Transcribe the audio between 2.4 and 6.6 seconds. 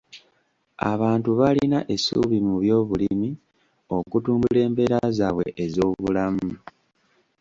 mu byobulimi okutumbula embeera zaabwe ez'obulamu.